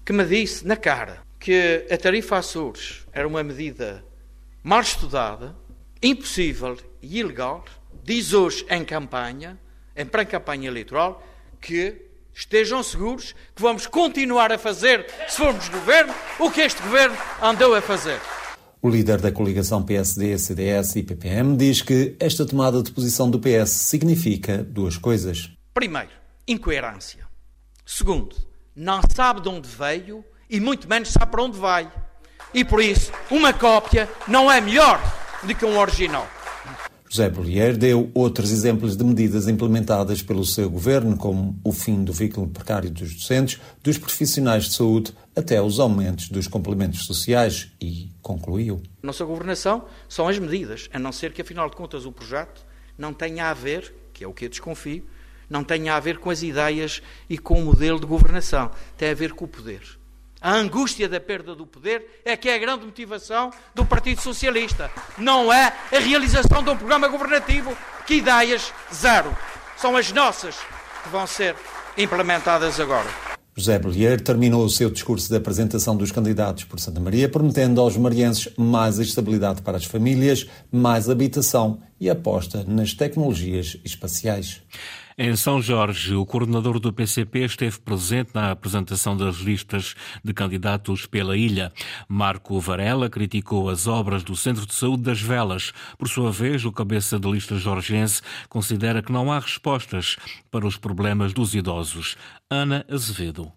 que 0.04 0.12
me 0.12 0.24
disse 0.24 0.64
na 0.64 0.76
cara 0.76 1.22
que 1.40 1.84
a 1.90 1.96
tarifa 1.96 2.38
Açores 2.38 3.04
era 3.12 3.26
uma 3.26 3.42
medida 3.42 4.04
mal 4.62 4.80
estudada, 4.80 5.56
impossível 6.00 6.76
e 7.02 7.18
ilegal, 7.18 7.64
diz 8.04 8.32
hoje 8.32 8.64
em 8.70 8.84
campanha, 8.84 9.58
em 9.96 10.06
pré-campanha 10.06 10.68
eleitoral, 10.68 11.26
que 11.60 12.02
estejam 12.34 12.82
seguros 12.82 13.34
que 13.54 13.62
vamos 13.62 13.86
continuar 13.86 14.52
a 14.52 14.58
fazer, 14.58 15.06
se 15.28 15.36
formos 15.36 15.68
governo, 15.68 16.14
o 16.38 16.50
que 16.50 16.60
este 16.60 16.82
governo 16.82 17.16
andou 17.40 17.74
a 17.74 17.80
fazer. 17.80 18.20
O 18.82 18.88
líder 18.88 19.20
da 19.20 19.32
coligação 19.32 19.82
PSD, 19.82 20.36
CDS 20.36 20.96
e 20.96 21.02
PPM 21.02 21.56
diz 21.56 21.80
que 21.80 22.16
esta 22.20 22.44
tomada 22.44 22.82
de 22.82 22.92
posição 22.92 23.30
do 23.30 23.40
PS 23.40 23.70
significa 23.70 24.58
duas 24.58 24.98
coisas. 24.98 25.50
Primeiro, 25.72 26.10
incoerência. 26.46 27.26
Segundo, 27.86 28.36
não 28.76 29.00
sabe 29.14 29.40
de 29.40 29.48
onde 29.48 29.68
veio 29.68 30.24
e 30.50 30.60
muito 30.60 30.88
menos 30.88 31.08
sabe 31.10 31.30
para 31.30 31.42
onde 31.42 31.58
vai. 31.58 31.90
E 32.52 32.64
por 32.64 32.82
isso, 32.82 33.10
uma 33.30 33.52
cópia 33.52 34.08
não 34.28 34.52
é 34.52 34.60
melhor 34.60 35.00
do 35.42 35.54
que 35.54 35.64
um 35.64 35.78
original. 35.78 36.28
José 37.14 37.30
Bollier 37.30 37.76
deu 37.76 38.10
outros 38.12 38.50
exemplos 38.50 38.96
de 38.96 39.04
medidas 39.04 39.46
implementadas 39.46 40.20
pelo 40.20 40.44
seu 40.44 40.68
governo, 40.68 41.16
como 41.16 41.56
o 41.62 41.70
fim 41.70 42.02
do 42.02 42.12
vínculo 42.12 42.48
precário 42.48 42.90
dos 42.90 43.14
docentes, 43.14 43.60
dos 43.84 43.96
profissionais 43.96 44.64
de 44.64 44.72
saúde, 44.74 45.14
até 45.36 45.62
os 45.62 45.78
aumentos 45.78 46.28
dos 46.28 46.48
complementos 46.48 47.06
sociais 47.06 47.70
e 47.80 48.10
concluiu. 48.20 48.82
Nossa 49.00 49.24
governação 49.24 49.84
são 50.08 50.26
as 50.26 50.40
medidas, 50.40 50.88
a 50.92 50.98
não 50.98 51.12
ser 51.12 51.32
que, 51.32 51.40
afinal 51.40 51.70
de 51.70 51.76
contas, 51.76 52.04
o 52.04 52.10
projeto 52.10 52.66
não 52.98 53.14
tenha 53.14 53.48
a 53.48 53.54
ver, 53.54 53.94
que 54.12 54.24
é 54.24 54.26
o 54.26 54.32
que 54.32 54.46
eu 54.46 54.48
desconfio, 54.48 55.06
não 55.48 55.62
tenha 55.62 55.94
a 55.94 56.00
ver 56.00 56.18
com 56.18 56.30
as 56.30 56.42
ideias 56.42 57.00
e 57.30 57.38
com 57.38 57.60
o 57.60 57.64
modelo 57.64 58.00
de 58.00 58.06
governação, 58.06 58.72
tem 58.98 59.10
a 59.10 59.14
ver 59.14 59.34
com 59.34 59.44
o 59.44 59.48
poder. 59.48 59.82
A 60.44 60.52
angústia 60.52 61.08
da 61.08 61.18
perda 61.18 61.54
do 61.54 61.64
poder 61.64 62.20
é 62.22 62.36
que 62.36 62.50
é 62.50 62.56
a 62.56 62.58
grande 62.58 62.84
motivação 62.84 63.50
do 63.74 63.82
Partido 63.82 64.20
Socialista. 64.20 64.90
Não 65.16 65.50
é 65.50 65.72
a 65.90 65.98
realização 65.98 66.62
de 66.62 66.68
um 66.68 66.76
programa 66.76 67.08
governativo. 67.08 67.74
Que 68.06 68.16
ideias? 68.16 68.70
Zero. 68.92 69.34
São 69.78 69.96
as 69.96 70.12
nossas 70.12 70.56
que 71.02 71.08
vão 71.08 71.26
ser 71.26 71.56
implementadas 71.96 72.78
agora. 72.78 73.08
José 73.56 73.78
Bollier 73.78 74.20
terminou 74.20 74.66
o 74.66 74.68
seu 74.68 74.90
discurso 74.90 75.30
de 75.30 75.36
apresentação 75.36 75.96
dos 75.96 76.12
candidatos 76.12 76.64
por 76.64 76.78
Santa 76.78 77.00
Maria, 77.00 77.26
prometendo 77.26 77.80
aos 77.80 77.96
marienses 77.96 78.52
mais 78.54 78.98
estabilidade 78.98 79.62
para 79.62 79.78
as 79.78 79.86
famílias, 79.86 80.46
mais 80.70 81.08
habitação 81.08 81.80
e 81.98 82.10
aposta 82.10 82.62
nas 82.68 82.92
tecnologias 82.92 83.78
espaciais. 83.82 84.60
Em 85.16 85.36
São 85.36 85.62
Jorge, 85.62 86.12
o 86.16 86.26
coordenador 86.26 86.80
do 86.80 86.92
PCP 86.92 87.44
esteve 87.44 87.78
presente 87.78 88.30
na 88.34 88.50
apresentação 88.50 89.16
das 89.16 89.36
listas 89.36 89.94
de 90.24 90.34
candidatos 90.34 91.06
pela 91.06 91.36
ilha. 91.36 91.72
Marco 92.08 92.58
Varela 92.58 93.08
criticou 93.08 93.70
as 93.70 93.86
obras 93.86 94.24
do 94.24 94.34
Centro 94.34 94.66
de 94.66 94.74
Saúde 94.74 95.04
das 95.04 95.20
Velas. 95.20 95.72
Por 95.96 96.08
sua 96.08 96.32
vez, 96.32 96.64
o 96.64 96.72
cabeça 96.72 97.16
de 97.16 97.30
lista 97.30 97.54
jorgense 97.54 98.22
considera 98.48 99.00
que 99.00 99.12
não 99.12 99.30
há 99.30 99.38
respostas 99.38 100.16
para 100.50 100.66
os 100.66 100.76
problemas 100.76 101.32
dos 101.32 101.54
idosos. 101.54 102.16
Ana 102.50 102.84
Azevedo. 102.90 103.52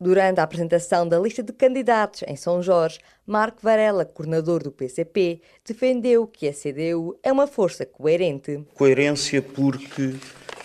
Durante 0.00 0.40
a 0.40 0.42
apresentação 0.42 1.08
da 1.08 1.20
lista 1.20 1.40
de 1.40 1.52
candidatos 1.52 2.24
em 2.26 2.34
São 2.34 2.60
Jorge, 2.60 2.98
Marco 3.24 3.60
Varela, 3.62 4.04
coordenador 4.04 4.60
do 4.60 4.72
PCP, 4.72 5.40
defendeu 5.64 6.26
que 6.26 6.48
a 6.48 6.52
CDU 6.52 7.16
é 7.22 7.30
uma 7.30 7.46
força 7.46 7.86
coerente. 7.86 8.64
Coerência 8.74 9.40
porque 9.40 10.16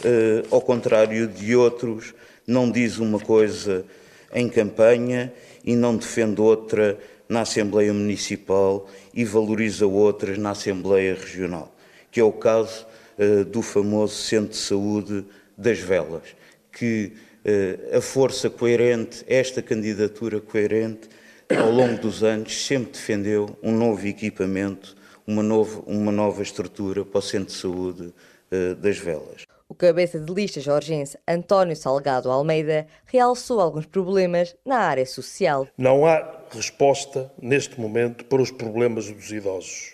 uh, 0.05 0.47
ao 0.49 0.61
contrário 0.61 1.27
de 1.27 1.55
outros, 1.55 2.13
não 2.45 2.69
diz 2.69 2.97
uma 2.97 3.19
coisa 3.19 3.85
em 4.33 4.49
campanha 4.49 5.31
e 5.63 5.75
não 5.75 5.95
defende 5.95 6.41
outra 6.41 6.97
na 7.27 7.41
Assembleia 7.41 7.93
Municipal 7.93 8.89
e 9.13 9.23
valoriza 9.23 9.85
outras 9.87 10.37
na 10.37 10.51
Assembleia 10.51 11.15
Regional, 11.15 11.73
que 12.11 12.19
é 12.19 12.23
o 12.23 12.31
caso 12.31 12.85
uh, 13.17 13.45
do 13.45 13.61
famoso 13.61 14.15
Centro 14.15 14.49
de 14.49 14.57
Saúde 14.57 15.25
das 15.57 15.79
Velas, 15.79 16.35
que 16.71 17.13
uh, 17.45 17.97
a 17.97 18.01
força 18.01 18.49
coerente, 18.49 19.23
esta 19.27 19.61
candidatura 19.61 20.41
coerente, 20.41 21.09
ao 21.49 21.71
longo 21.71 22.01
dos 22.01 22.23
anos 22.23 22.65
sempre 22.65 22.93
defendeu 22.93 23.57
um 23.61 23.71
novo 23.71 24.05
equipamento, 24.07 24.95
uma, 25.25 25.43
novo, 25.43 25.83
uma 25.85 26.11
nova 26.11 26.41
estrutura 26.41 27.05
para 27.05 27.19
o 27.19 27.21
Centro 27.21 27.53
de 27.53 27.59
Saúde 27.59 28.13
uh, 28.51 28.75
das 28.75 28.97
Velas. 28.97 29.45
O 29.71 29.73
cabeça 29.73 30.19
de 30.19 30.33
lista 30.33 30.59
jorgense 30.59 31.17
António 31.25 31.77
Salgado 31.77 32.29
Almeida 32.29 32.85
realçou 33.05 33.61
alguns 33.61 33.85
problemas 33.85 34.53
na 34.65 34.79
área 34.79 35.05
social. 35.05 35.65
Não 35.77 36.05
há 36.05 36.41
resposta 36.53 37.31
neste 37.41 37.79
momento 37.79 38.25
para 38.25 38.41
os 38.41 38.51
problemas 38.51 39.09
dos 39.09 39.31
idosos. 39.31 39.93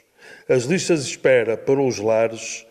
As 0.50 0.64
listas 0.64 1.06
de 1.06 1.12
espera 1.12 1.56
para 1.56 1.80
os 1.80 2.00
lares, 2.00 2.66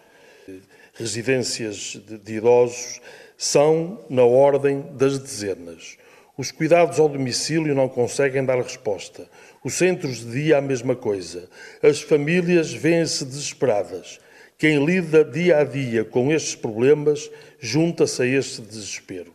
residências 0.95 1.97
de, 2.25 2.35
idosos, 2.35 3.01
são 3.39 4.05
na 4.11 4.25
ordem 4.25 4.81
das 4.97 5.17
dezenas. 5.17 5.97
Os 6.37 6.51
cuidados 6.51 6.99
ao 6.99 7.09
domicílio 7.09 7.73
não 7.73 7.89
conseguem 7.89 8.45
dar 8.45 8.61
resposta. 8.61 9.29
Os 9.63 9.75
centros 9.75 10.25
de 10.25 10.33
dia, 10.33 10.59
a 10.59 10.61
mesma 10.61 10.97
coisa. 10.97 11.49
As 11.81 12.01
famílias 12.01 12.73
vêem-se 12.73 13.25
desesperadas. 13.25 14.19
Quem 14.59 14.83
lida 14.87 15.23
dia 15.23 15.59
a 15.59 15.65
dia 15.65 16.03
com 16.03 16.33
estes 16.33 16.55
problemas 16.55 17.31
junta-se 17.59 18.23
a 18.23 18.27
este 18.27 18.63
desespero. 18.63 19.35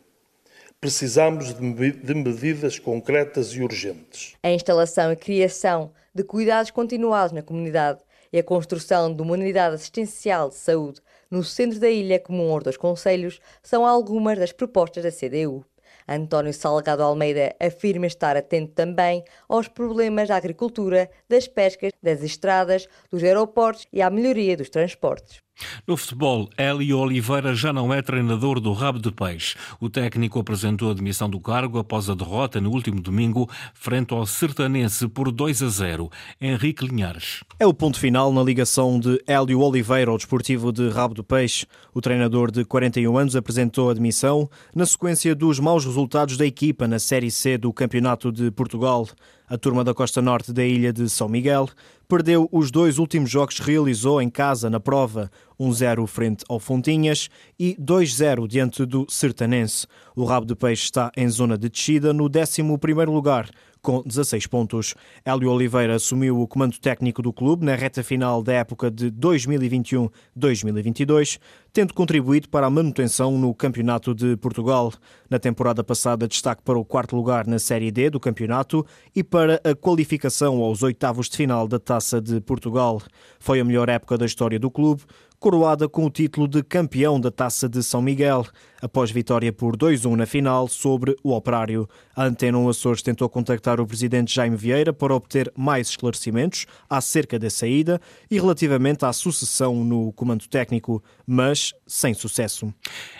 precisamos 0.79 1.53
de 1.53 2.15
medidas 2.15 2.79
concretas 2.79 3.53
e 3.53 3.61
urgentes. 3.61 4.33
A 4.41 4.49
instalação 4.49 5.11
e 5.11 5.15
criação 5.15 5.91
de 6.11 6.23
cuidados 6.23 6.71
continuados 6.71 7.33
na 7.33 7.43
comunidade 7.43 7.99
e 8.33 8.39
a 8.39 8.43
construção 8.43 9.13
de 9.13 9.21
uma 9.21 9.33
unidade 9.33 9.75
assistencial 9.75 10.49
de 10.49 10.55
saúde 10.55 11.01
no 11.29 11.43
centro 11.43 11.79
da 11.79 11.87
ilha 11.87 12.19
comum 12.19 12.51
aos 12.51 12.63
dois 12.63 12.77
conselhos 12.77 13.39
são 13.61 13.85
algumas 13.85 14.39
das 14.39 14.51
propostas 14.51 15.03
da 15.03 15.11
CDU. 15.11 15.63
António 16.07 16.53
Salgado 16.53 17.03
Almeida 17.03 17.55
afirma 17.59 18.07
estar 18.07 18.35
atento 18.35 18.73
também 18.73 19.23
aos 19.47 19.67
problemas 19.67 20.27
da 20.27 20.35
agricultura, 20.35 21.09
das 21.27 21.47
pescas, 21.47 21.91
das 22.01 22.23
estradas, 22.23 22.87
dos 23.09 23.23
aeroportos 23.23 23.87
e 23.91 24.01
à 24.01 24.09
melhoria 24.09 24.57
dos 24.57 24.69
transportes. 24.69 25.41
No 25.87 25.97
futebol, 25.97 26.49
Hélio 26.57 26.99
Oliveira 26.99 27.53
já 27.53 27.71
não 27.71 27.93
é 27.93 28.01
treinador 28.01 28.59
do 28.59 28.73
Rabo 28.73 28.99
de 28.99 29.11
Peixe. 29.11 29.55
O 29.79 29.89
técnico 29.89 30.39
apresentou 30.39 30.91
a 30.91 30.93
demissão 30.93 31.29
do 31.29 31.39
cargo 31.39 31.79
após 31.79 32.09
a 32.09 32.15
derrota 32.15 32.59
no 32.59 32.71
último 32.71 33.01
domingo 33.01 33.49
frente 33.73 34.13
ao 34.13 34.25
Sertanense 34.25 35.07
por 35.07 35.31
2 35.31 35.63
a 35.63 35.69
0. 35.69 36.09
Henrique 36.39 36.85
Linhares. 36.85 37.43
É 37.59 37.65
o 37.65 37.73
ponto 37.73 37.99
final 37.99 38.31
na 38.31 38.43
ligação 38.43 38.99
de 38.99 39.21
Hélio 39.27 39.59
Oliveira 39.59 40.11
ao 40.11 40.17
desportivo 40.17 40.71
de 40.71 40.89
Rabo 40.89 41.13
de 41.13 41.23
Peixe. 41.23 41.65
O 41.93 42.01
treinador 42.01 42.51
de 42.51 42.65
41 42.65 43.17
anos 43.17 43.35
apresentou 43.35 43.89
a 43.89 43.93
demissão 43.93 44.49
na 44.75 44.85
sequência 44.85 45.35
dos 45.35 45.59
maus 45.59 45.85
resultados 45.85 46.37
da 46.37 46.45
equipa 46.45 46.87
na 46.87 46.99
Série 46.99 47.31
C 47.31 47.57
do 47.57 47.71
Campeonato 47.73 48.31
de 48.31 48.49
Portugal. 48.51 49.07
A 49.51 49.57
turma 49.57 49.83
da 49.83 49.93
costa 49.93 50.21
norte 50.21 50.53
da 50.53 50.63
ilha 50.63 50.93
de 50.93 51.09
São 51.09 51.27
Miguel 51.27 51.67
perdeu 52.07 52.47
os 52.53 52.71
dois 52.71 52.97
últimos 52.97 53.29
jogos 53.29 53.59
que 53.59 53.69
realizou 53.69 54.21
em 54.21 54.29
casa 54.29 54.69
na 54.69 54.79
prova, 54.79 55.29
1-0 55.59 56.07
frente 56.07 56.45
ao 56.47 56.57
Fontinhas 56.57 57.27
e 57.59 57.75
2-0 57.75 58.47
diante 58.47 58.85
do 58.85 59.05
Sertanense. 59.09 59.85
O 60.15 60.23
Rabo 60.23 60.45
de 60.45 60.55
Peixe 60.55 60.85
está 60.85 61.11
em 61.17 61.27
zona 61.27 61.57
de 61.57 61.67
descida 61.67 62.13
no 62.13 62.29
11º 62.29 63.11
lugar, 63.11 63.49
com 63.81 64.03
16 64.05 64.47
pontos. 64.47 64.95
Hélio 65.25 65.49
Oliveira 65.49 65.95
assumiu 65.95 66.39
o 66.39 66.47
comando 66.47 66.77
técnico 66.79 67.21
do 67.21 67.33
clube 67.33 67.65
na 67.65 67.75
reta 67.75 68.03
final 68.03 68.41
da 68.43 68.53
época 68.53 68.91
de 68.91 69.11
2021-2022, 69.11 71.39
tendo 71.73 71.93
contribuído 71.93 72.49
para 72.49 72.67
a 72.67 72.69
manutenção 72.69 73.37
no 73.37 73.53
Campeonato 73.53 74.13
de 74.13 74.35
Portugal. 74.37 74.93
Na 75.29 75.39
temporada 75.39 75.83
passada, 75.83 76.27
destaque 76.27 76.61
para 76.63 76.77
o 76.77 76.85
quarto 76.85 77.15
lugar 77.15 77.47
na 77.47 77.59
Série 77.59 77.91
D 77.91 78.09
do 78.09 78.19
campeonato 78.19 78.85
e 79.15 79.23
para 79.23 79.61
a 79.63 79.73
qualificação 79.73 80.61
aos 80.61 80.83
oitavos 80.83 81.29
de 81.29 81.37
final 81.37 81.65
da 81.67 81.79
Taça 81.79 82.21
de 82.21 82.41
Portugal. 82.41 83.01
Foi 83.39 83.59
a 83.59 83.63
melhor 83.63 83.89
época 83.89 84.17
da 84.17 84.25
história 84.25 84.59
do 84.59 84.69
clube, 84.69 85.03
coroada 85.41 85.89
com 85.89 86.05
o 86.05 86.09
título 86.11 86.47
de 86.47 86.61
campeão 86.61 87.19
da 87.19 87.31
Taça 87.31 87.67
de 87.67 87.81
São 87.81 87.99
Miguel, 87.99 88.45
após 88.79 89.09
vitória 89.09 89.51
por 89.51 89.75
2-1 89.75 90.15
na 90.15 90.27
final 90.27 90.67
sobre 90.67 91.15
o 91.23 91.31
Operário. 91.31 91.89
A 92.15 92.25
Antena 92.25 92.69
Açores 92.69 93.01
tentou 93.01 93.27
contactar 93.27 93.81
o 93.81 93.87
presidente 93.87 94.31
Jaime 94.35 94.55
Vieira 94.55 94.93
para 94.93 95.15
obter 95.15 95.51
mais 95.57 95.89
esclarecimentos 95.89 96.67
acerca 96.87 97.39
da 97.39 97.49
saída 97.49 97.99
e 98.29 98.39
relativamente 98.39 99.03
à 99.03 99.11
sucessão 99.11 99.83
no 99.83 100.13
comando 100.13 100.47
técnico, 100.47 101.03
mas 101.25 101.73
sem 101.87 102.13
sucesso. 102.13 102.71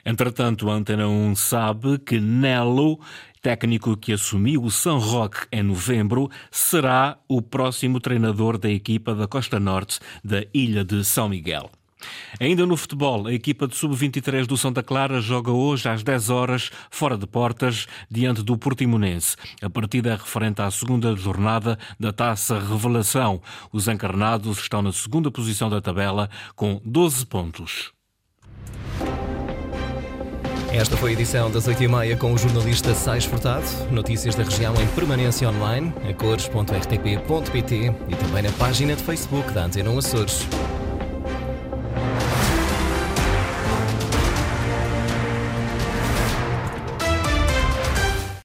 Entretanto, 0.06 0.70
a 0.70 0.76
Antena 0.76 1.08
1 1.08 1.36
sabe 1.36 1.98
que 1.98 2.20
Nelo 2.20 3.00
técnico 3.42 3.98
que 3.98 4.14
assumiu 4.14 4.62
o 4.62 4.70
São 4.70 5.00
Roque 5.00 5.48
em 5.52 5.64
novembro, 5.64 6.30
será 6.52 7.18
o 7.28 7.42
próximo 7.42 8.00
treinador 8.00 8.60
da 8.60 8.70
equipa 8.70 9.16
da 9.16 9.28
Costa 9.28 9.60
Norte 9.60 10.00
da 10.24 10.46
Ilha 10.54 10.86
de 10.86 11.04
São 11.04 11.28
Miguel. 11.28 11.72
Ainda 12.40 12.66
no 12.66 12.76
futebol, 12.78 13.28
a 13.28 13.34
equipa 13.34 13.68
de 13.68 13.76
sub-23 13.76 14.46
do 14.46 14.58
Santa 14.58 14.82
Clara 14.82 15.22
joga 15.22 15.52
hoje 15.52 15.88
às 15.90 16.04
10 16.04 16.30
horas, 16.30 16.72
fora 16.90 17.18
de 17.18 17.28
portas, 17.28 17.88
diante 18.10 18.42
do 18.44 18.58
Portimonense. 18.58 19.36
A 19.62 19.70
partida 19.70 20.12
é 20.12 20.16
referente 20.16 20.62
à 20.62 20.72
segunda 20.72 21.16
jornada 21.16 21.78
da 22.00 22.12
Taça 22.12 22.60
Revelação. 22.60 23.42
Os 23.72 23.88
encarnados 23.88 24.60
estão 24.60 24.82
na 24.82 24.92
segunda 24.92 25.32
posição 25.32 25.70
da 25.70 25.82
tabela, 25.82 26.30
com 26.56 26.82
12 26.86 27.26
pontos. 27.26 27.92
Esta 30.74 30.96
foi 30.96 31.10
a 31.10 31.14
edição 31.14 31.52
das 31.52 31.68
8h30 31.68 32.18
com 32.18 32.34
o 32.34 32.38
jornalista 32.38 32.96
Sais 32.96 33.26
Furtado. 33.26 33.66
Notícias 33.92 34.36
da 34.36 34.44
região 34.44 34.74
em 34.76 34.88
permanência 34.88 35.50
online, 35.50 35.94
a 36.10 36.14
cores.rtp.pt 36.14 37.76
e 38.08 38.16
também 38.16 38.44
na 38.44 38.52
página 38.54 38.96
de 38.96 39.04
Facebook 39.04 39.52
da 39.52 39.66
Antena 39.66 39.98
Açores. 39.98 40.48